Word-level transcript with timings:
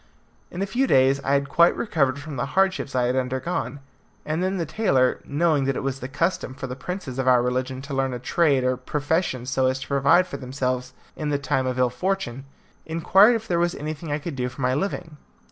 In 0.49 0.63
a 0.63 0.65
few 0.65 0.87
days 0.87 1.19
I 1.23 1.33
had 1.33 1.47
quite 1.47 1.77
recovered 1.77 2.17
from 2.17 2.35
the 2.35 2.47
hardships 2.57 2.95
I 2.95 3.03
had 3.03 3.15
undergone, 3.15 3.81
and 4.25 4.41
then 4.41 4.57
the 4.57 4.65
tailor, 4.65 5.19
knowing 5.25 5.65
that 5.65 5.75
it 5.75 5.83
was 5.83 5.99
the 5.99 6.07
custom 6.07 6.55
for 6.55 6.65
the 6.65 6.75
princes 6.75 7.19
of 7.19 7.27
our 7.27 7.43
religion 7.43 7.83
to 7.83 7.93
learn 7.93 8.11
a 8.11 8.17
trade 8.17 8.63
or 8.63 8.77
profession 8.77 9.45
so 9.45 9.67
as 9.67 9.79
to 9.81 9.87
provide 9.87 10.25
for 10.25 10.37
themselves 10.37 10.93
in 11.15 11.29
times 11.41 11.69
of 11.69 11.77
ill 11.77 11.91
fortune, 11.91 12.45
inquired 12.83 13.35
if 13.35 13.47
there 13.47 13.59
was 13.59 13.75
anything 13.75 14.11
I 14.11 14.17
could 14.17 14.35
do 14.35 14.49
for 14.49 14.61
my 14.61 14.73
living. 14.73 15.17